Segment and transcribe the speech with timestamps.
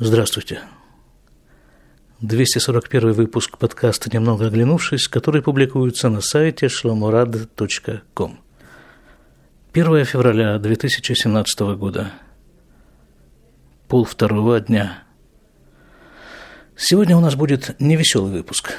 [0.00, 0.60] Здравствуйте.
[2.20, 8.40] 241 выпуск подкаста «Немного оглянувшись», который публикуется на сайте shlomorad.com.
[9.72, 12.10] 1 февраля 2017 года.
[13.86, 15.04] Пол второго дня.
[16.76, 18.72] Сегодня у нас будет невеселый выпуск.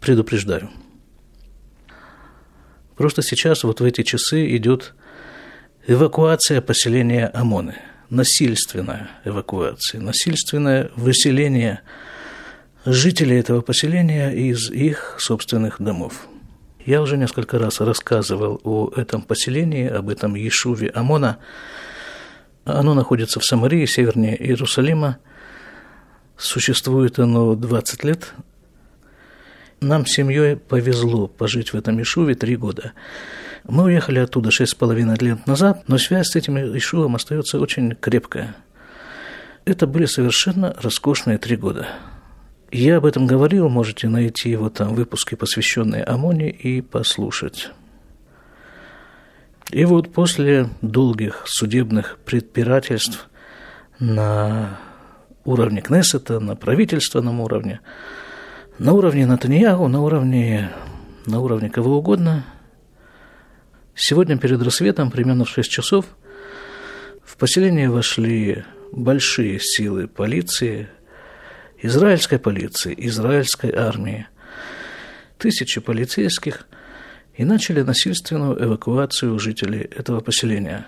[0.00, 0.68] Предупреждаю.
[2.96, 4.94] Просто сейчас, вот в эти часы, идет
[5.86, 7.76] эвакуация поселения Амоны–
[8.10, 11.80] насильственная эвакуация, насильственное выселение
[12.84, 16.26] жителей этого поселения из их собственных домов.
[16.84, 21.38] Я уже несколько раз рассказывал о этом поселении, об этом Ешуве Амона.
[22.64, 25.18] Оно находится в Самарии, севернее Иерусалима.
[26.36, 28.32] Существует оно 20 лет.
[29.80, 32.92] Нам с семьей повезло пожить в этом Ешуве три года.
[33.68, 37.94] Мы уехали оттуда шесть с половиной лет назад, но связь с этим Ишуом остается очень
[37.94, 38.56] крепкая.
[39.64, 41.86] Это были совершенно роскошные три года.
[42.72, 47.70] Я об этом говорил, можете найти его там выпуски, посвященные Амоне, и послушать.
[49.70, 53.28] И вот после долгих судебных предпирательств
[53.98, 54.78] на
[55.44, 57.80] уровне Кнессета, на правительственном уровне,
[58.78, 60.70] на уровне Натаньягу, на уровне,
[61.26, 62.44] на уровне кого угодно–
[63.94, 66.06] Сегодня перед рассветом, примерно в 6 часов,
[67.24, 70.88] в поселение вошли большие силы полиции,
[71.82, 74.26] израильской полиции, израильской армии,
[75.38, 76.66] тысячи полицейских
[77.36, 80.86] и начали насильственную эвакуацию жителей этого поселения.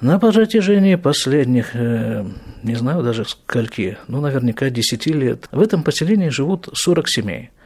[0.00, 2.26] На протяжении последних, э,
[2.62, 7.50] не знаю даже скольки, ну, наверняка 10 лет, в этом поселении живут 40 семей–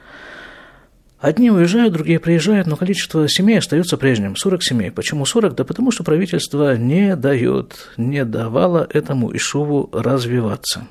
[1.20, 4.90] Одни уезжают, другие приезжают, но количество семей остается прежним– 40 семей.
[4.92, 5.56] Почему 40?
[5.56, 10.86] Да потому что правительство не дает, не давало этому Ишуву развиваться.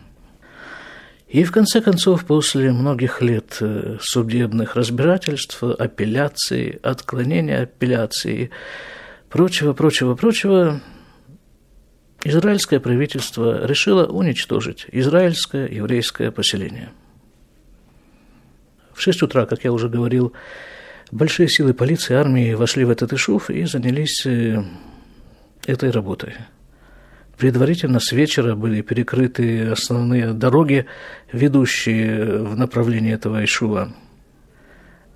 [1.30, 8.50] И в конце концов, после многих лет э, судебных разбирательств, апелляций, отклонения апелляции,
[9.30, 10.82] прочего, прочего, прочего,
[12.26, 16.90] израильское правительство решило уничтожить израильское еврейское поселение–
[18.98, 20.34] в 6 утра, как я уже говорил,
[21.12, 24.64] большие силы полиции, армии вошли в этот Ишуф и занялись э,
[25.68, 26.34] этой работой.
[27.38, 30.88] Предварительно с вечера были перекрыты основные дороги,
[31.32, 33.94] ведущие в направлении этого Ишува.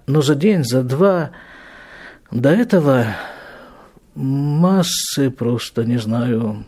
[0.05, 1.31] Но за день, за два
[2.29, 3.07] до этого
[4.13, 6.67] массы просто, не знаю,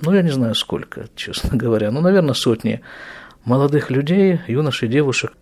[0.00, 2.80] ну, я не знаю сколько, честно говоря, ну, наверное, сотни
[3.44, 5.34] молодых людей, юношей, девушек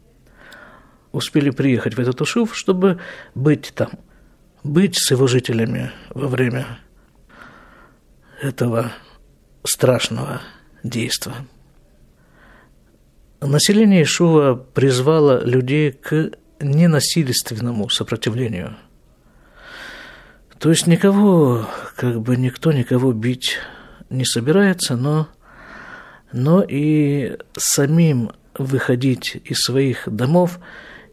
[1.13, 3.01] успели приехать в этот Ушув, чтобы
[3.35, 3.91] быть там,
[4.63, 6.67] быть с его жителями во время
[8.41, 8.93] этого
[9.65, 10.41] страшного
[10.83, 11.35] действия.
[13.41, 18.77] Население Ишува призвало людей к ненасильственному сопротивлению.
[20.59, 21.67] То есть никого,
[21.97, 23.57] как бы никто никого бить
[24.11, 25.29] не собирается, но,
[26.33, 30.61] но и самим выходить из своих домов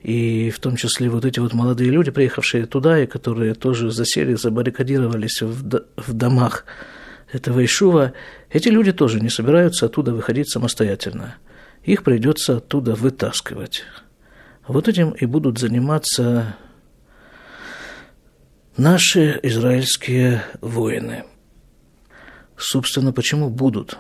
[0.08, 4.36] и в том числе вот эти вот молодые люди, приехавшие туда, и которые тоже засели,
[4.36, 6.64] забаррикадировались в, в домах
[7.30, 8.14] этого Ишува,
[8.50, 11.36] эти люди тоже не собираются оттуда выходить самостоятельно.
[11.84, 13.84] Их придется оттуда вытаскивать.
[14.66, 16.56] Вот этим и будут заниматься
[18.78, 21.26] наши израильские воины.
[22.56, 23.98] Собственно, почему будут?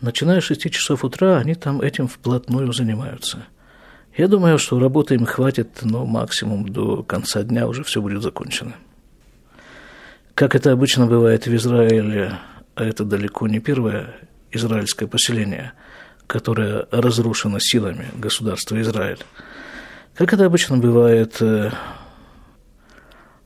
[0.00, 3.46] Начиная с 6 часов утра, они там этим вплотную занимаются–
[4.16, 8.74] я думаю, что работы им хватит, но максимум до конца дня уже все будет закончено.
[10.34, 12.38] Как это обычно бывает в Израиле,
[12.74, 14.14] а это далеко не первое
[14.50, 15.72] израильское поселение,
[16.26, 19.20] которое разрушено силами государства Израиль.
[20.14, 21.70] Как это обычно бывает, э,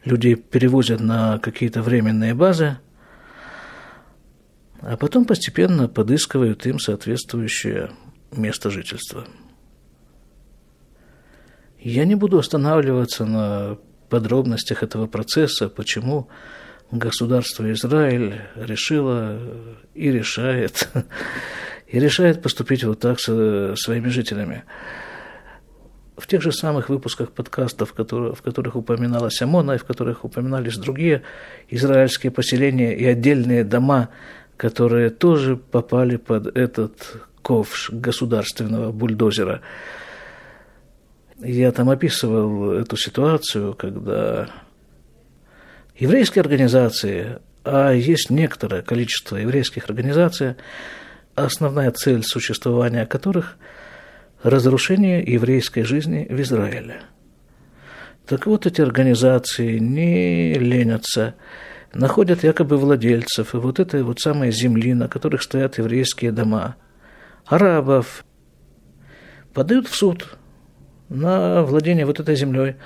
[0.05, 2.79] людей перевозят на какие-то временные базы,
[4.83, 7.91] а потом постепенно подыскивают им соответствующее
[8.31, 9.27] место жительства–
[11.83, 13.79] я не буду останавливаться на
[14.09, 16.29] подробностях этого процесса, почему
[16.91, 19.39] государство Израиль решило
[19.95, 20.89] и решает,
[21.87, 24.65] и решает поступить вот так со своими жителями.
[26.17, 31.23] В тех же самых выпусках подкастов, в которых упоминалась ОМОНа, и в которых упоминались другие
[31.71, 34.11] израильские поселения и отдельные дома,
[34.59, 36.93] которые тоже попали под этот
[37.41, 39.63] ковш государственного бульдозера–
[41.43, 44.49] я там описывал эту ситуацию, когда
[45.97, 50.55] еврейские организации, а есть некоторое количество еврейских организаций,
[51.35, 53.57] основная цель существования которых–
[54.43, 57.03] разрушение еврейской жизни в Израиле.
[58.27, 61.35] Так вот, эти организации не ленятся,
[61.93, 66.77] находят якобы владельцев и вот этой вот самой земли, на которых стоят еврейские дома,
[67.45, 68.25] арабов,
[69.53, 70.39] подают в суд
[71.11, 72.77] на владение вот этой землей.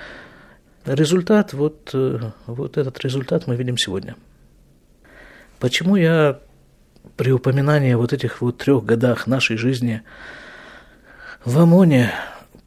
[0.85, 4.15] Результат, вот, э, вот этот результат мы видим сегодня.
[5.59, 6.39] Почему я
[7.15, 10.01] при упоминании вот этих вот трех годах нашей жизни
[11.45, 12.11] в ОМОНе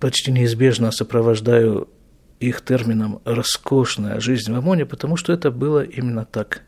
[0.00, 1.88] почти неизбежно сопровождаю
[2.40, 6.62] их термином «роскошная жизнь в ОМОНе», потому что это было именно так.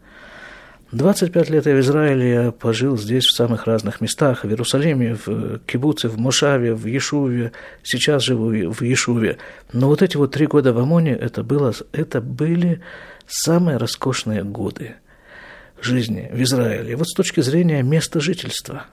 [0.92, 5.60] 25 лет я в Израиле, я пожил здесь в самых разных местах, в Иерусалиме, в
[5.60, 7.52] Кибуце, в Мошаве, в Ешуве,
[7.84, 9.38] сейчас живу в Ешуве.
[9.72, 12.80] Но вот эти вот три года в ОМОНе, это, было, это были
[13.28, 14.96] самые роскошные годы
[15.80, 16.96] жизни в Израиле.
[16.96, 18.86] Вот с точки зрения места жительства.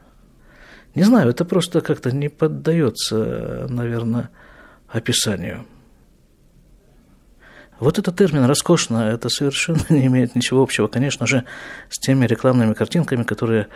[0.94, 4.30] Не знаю, это просто как-то не поддается, наверное,
[4.88, 5.66] описанию.
[7.80, 11.44] Вот этот термин «роскошно» это совершенно не имеет ничего общего, конечно же,
[11.90, 13.68] с теми рекламными картинками, которые,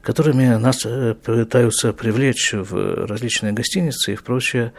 [0.00, 4.72] которыми нас э, пытаются привлечь в различные гостиницы и в прочие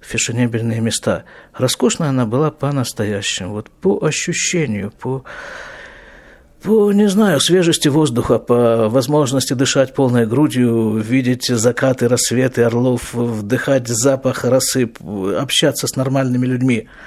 [0.00, 1.24] фешенебельные места.
[1.54, 5.24] Роскошная она была по-настоящему, вот по ощущению, по
[6.62, 13.86] по, не знаю, свежести воздуха, по возможности дышать полной грудью, видеть закаты, рассветы орлов, вдыхать
[13.86, 14.90] запах росы,
[15.38, 16.88] общаться с нормальными людьми–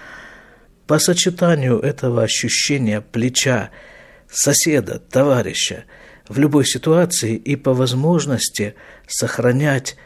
[0.89, 3.69] по сочетанию этого ощущения плеча,
[4.27, 5.83] соседа, товарища
[6.27, 8.73] в любой ситуации и по возможности
[9.05, 9.97] сохранять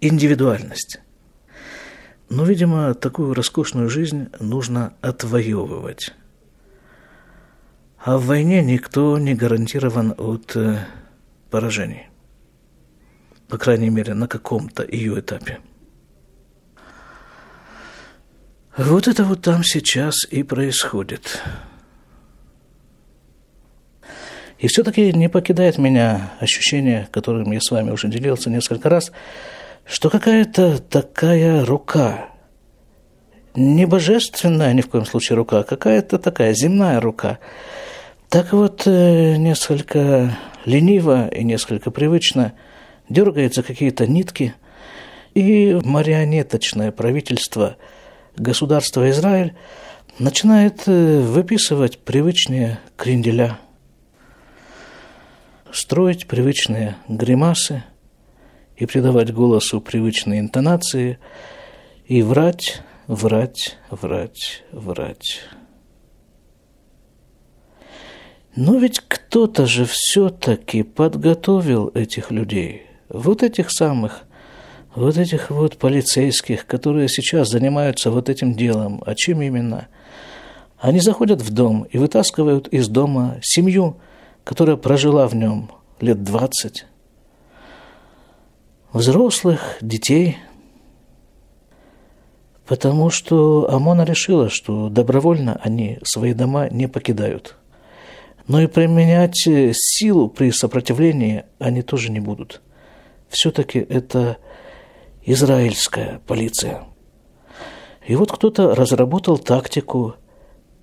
[0.00, 0.98] индивидуальность.
[2.28, 6.12] Но, видимо, такую роскошную жизнь нужно отвоевывать.
[7.98, 10.86] А в войне никто не гарантирован от э,
[11.50, 12.08] поражений.
[13.46, 15.60] По крайней мере, на каком-то ее этапе.
[18.76, 21.42] Вот это вот там сейчас и происходит.
[24.58, 29.12] И все-таки не покидает меня ощущение, которым я с вами уже делился несколько раз,
[29.84, 32.30] что какая-то такая рука,
[33.54, 37.40] не божественная ни в коем случае рука, а какая-то такая земная рука,
[38.30, 42.54] так вот э, несколько лениво и несколько привычно
[43.10, 44.54] дергается какие-то нитки,
[45.34, 47.76] и марионеточное правительство–
[48.36, 49.54] государство Израиль
[50.18, 53.58] начинает э, выписывать привычные кренделя,
[55.72, 57.84] строить привычные гримасы
[58.76, 61.18] и придавать голосу привычные интонации
[62.06, 65.40] и врать, врать, врать, врать.
[68.54, 74.24] Но ведь кто-то же все-таки подготовил этих людей, вот этих самых
[74.94, 79.88] вот этих вот полицейских, которые сейчас занимаются вот этим делом, а чем именно?
[80.78, 83.96] Они заходят в дом и вытаскивают из дома семью,
[84.44, 86.86] которая прожила в нем лет двадцать,
[88.92, 90.38] взрослых, детей,
[92.66, 97.56] потому что ОМОНа решила, что добровольно они свои дома не покидают.
[98.48, 102.60] Но и применять силу при сопротивлении они тоже не будут.
[103.28, 104.38] Все-таки это
[105.24, 106.84] израильская полиция.
[108.06, 110.14] И вот кто-то разработал тактику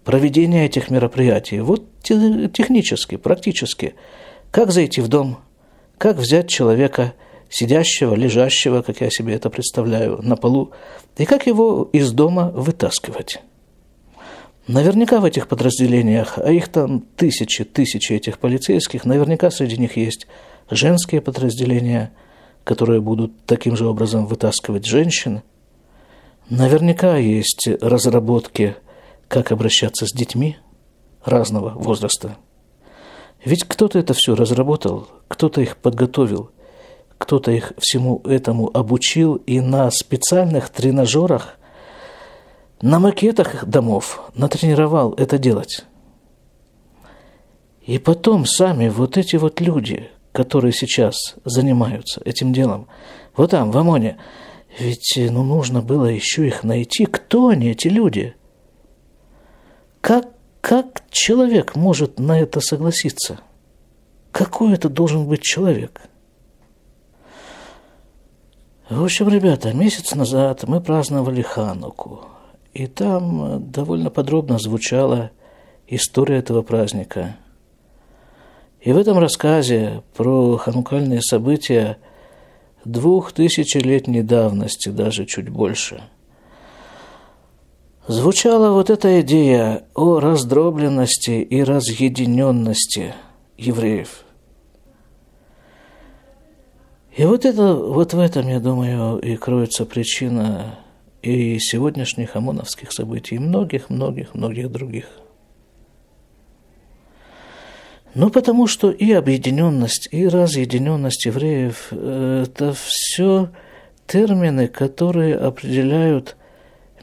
[0.05, 1.59] проведения этих мероприятий.
[1.59, 3.95] Вот технически, практически.
[4.51, 5.39] Как зайти в дом,
[5.97, 7.13] как взять человека,
[7.49, 10.71] сидящего, лежащего, как я себе это представляю, на полу,
[11.17, 13.41] и как его из дома вытаскивать.
[14.67, 20.25] Наверняка в этих подразделениях, а их там тысячи, тысячи этих полицейских, наверняка среди них есть
[20.69, 22.11] женские подразделения–
[22.63, 25.41] которые будут таким же образом вытаскивать женщин.
[26.49, 28.75] Наверняка есть разработки,
[29.27, 30.57] как обращаться с детьми
[31.23, 32.37] разного возраста.
[33.43, 36.51] Ведь кто-то это все разработал, кто-то их подготовил,
[37.17, 41.57] кто-то их всему этому обучил и на специальных тренажерах,
[42.81, 45.85] на макетах домов натренировал это делать.
[47.85, 52.87] И потом сами вот эти вот люди, которые сейчас занимаются этим делом,
[53.35, 54.15] вот там, в ОМОНе,
[54.79, 57.05] ведь ну, нужно было еще их найти.
[57.05, 58.35] Кто они, эти люди?
[59.99, 60.29] Как,
[60.61, 63.41] как человек может на это согласиться?
[64.31, 66.03] Какой это должен быть человек?
[68.89, 72.21] В общем, ребята, месяц назад мы праздновали Хануку,
[72.73, 75.31] и там довольно подробно звучала
[75.85, 77.35] история этого праздника–
[78.81, 81.97] и в этом рассказе про ханукальные события
[82.85, 86.03] двухтысячелетней давности, даже чуть больше,
[88.07, 93.13] звучала вот эта идея о раздробленности и разъединенности
[93.57, 94.23] евреев.
[97.17, 100.79] И вот, это, вот в этом, я думаю, и кроется причина
[101.21, 105.05] и сегодняшних ОМОНовских событий, и многих-многих-многих других–
[108.15, 113.49] ну, потому что и объединенность, и разъединенность евреев это все
[114.07, 116.35] термины, которые определяют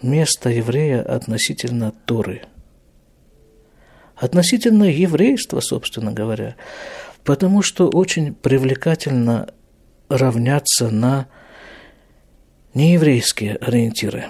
[0.02, 2.42] место еврея относительно Торы.
[4.16, 6.56] Относительно еврейства, собственно говоря.
[7.24, 9.48] Потому что очень привлекательно
[10.08, 11.26] равняться на
[12.74, 14.26] нееврейские ориентиры.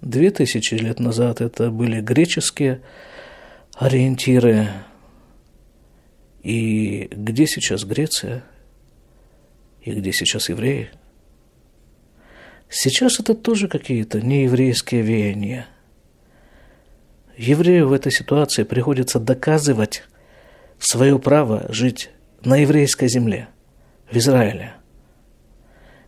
[0.00, 2.80] Две тысячи лет назад это были греческие
[3.74, 4.68] ориентиры,
[6.42, 8.44] и где сейчас Греция?
[9.82, 10.90] И где сейчас евреи?
[12.68, 15.66] Сейчас это тоже какие-то нееврейские веяния.
[17.36, 20.04] Еврею в этой ситуации приходится доказывать
[20.78, 22.10] свое право жить
[22.44, 23.48] на еврейской земле,
[24.10, 24.74] в Израиле.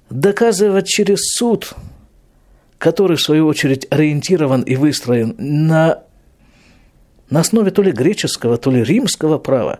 [0.09, 1.75] Доказывать через суд,
[2.79, 6.05] который, в свою очередь, ориентирован и выстроен на,
[7.31, 9.79] на основе то ли греческого, то ли римского права,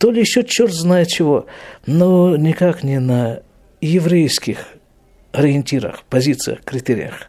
[0.00, 1.46] то ли еще черт знает чего,
[1.84, 3.42] но никак не на
[3.82, 4.66] еврейских
[5.30, 7.28] ориентирах, позициях, критериях.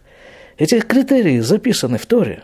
[0.58, 2.44] Эти критерии записаны в Торе.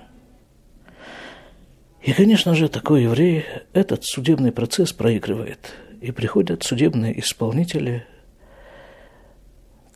[2.04, 5.74] И, конечно же, такой еврей этот судебный процесс проигрывает.
[6.02, 8.06] И приходят судебные исполнители,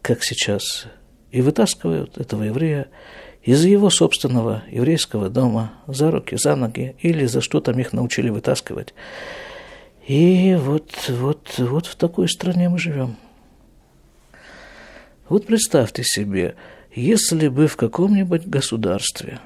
[0.02, 0.88] как сейчас,
[1.32, 2.88] и вытаскивают этого еврея
[3.44, 8.30] из его собственного еврейского дома за руки, за ноги, или за что там их научили
[8.30, 8.94] вытаскивать.
[10.12, 13.16] И вот, вот, вот в такой стране мы живем.
[15.30, 16.56] Вот представьте себе,
[16.94, 19.40] если бы в каком-нибудь государстве,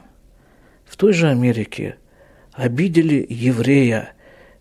[0.84, 1.98] в той же Америке,
[2.52, 4.14] обидели еврея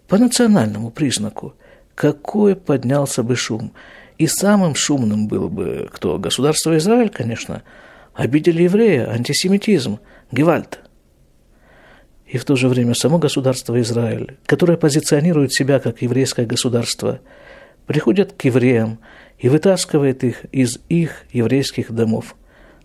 [0.06, 1.54] по национальному признаку,
[1.94, 3.72] какой поднялся бы шум.
[4.18, 6.18] И самым шумным был бы кто?
[6.18, 7.62] Государство Израиль, конечно.
[8.12, 10.83] Обидели еврея, антисемитизм, гевальт
[12.34, 17.20] и в то же время само государство Израиль, которое позиционирует себя как еврейское государство,
[17.86, 18.98] приходит к евреям
[19.38, 22.34] и вытаскивает их из их еврейских домов,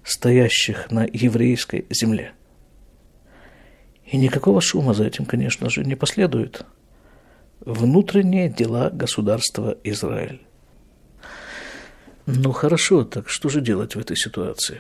[0.03, 2.33] стоящих на еврейской земле.
[4.05, 6.63] И никакого шума за этим, конечно же, не последует.
[7.61, 10.41] Внутренние дела государства Израиль.
[12.27, 14.77] Ну хорошо, так что же делать в этой ситуации?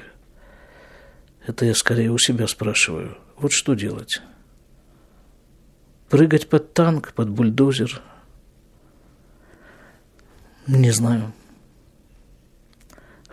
[1.47, 3.17] Это я скорее у себя спрашиваю.
[3.35, 4.21] Вот что делать?
[6.09, 8.01] Прыгать под танк, под бульдозер?
[10.65, 11.33] Не знаю.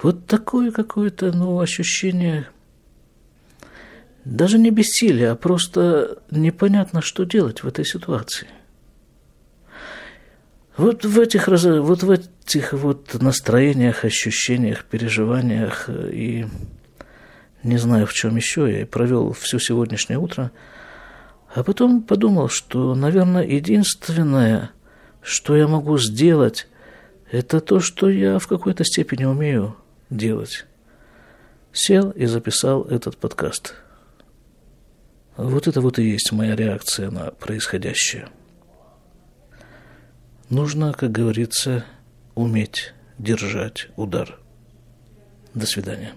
[0.03, 2.49] Вот такое какое-то, ну, ощущение
[4.27, 8.49] даже не бессилия, а просто непонятно, что делать в этой ситуации.
[10.77, 16.47] Вот в этих, вот в этих вот настроениях, ощущениях, переживаниях и
[17.63, 20.51] не знаю в чем еще, я провел все сегодняшнее утро–
[21.57, 24.73] а потом подумал, что, наверное, единственное,
[25.23, 26.69] что я могу сделать,
[27.31, 29.75] это то, что я в какой-то степени умею
[30.11, 30.67] делать.
[31.73, 33.75] Сел и записал этот подкаст.
[35.39, 38.29] Вот это вот и есть моя реакция на происходящее.
[40.51, 41.87] Нужно, как говорится,
[42.35, 44.39] уметь держать удар.
[45.55, 46.13] До свидания.